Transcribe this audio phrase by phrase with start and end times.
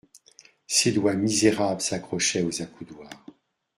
[0.65, 3.23] Ses doigts misérables s'accrochaient aux accoudoirs.